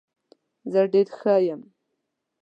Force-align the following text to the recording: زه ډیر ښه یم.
زه 0.71 0.81
ډیر 0.93 1.07
ښه 1.17 1.35
یم. 1.47 1.61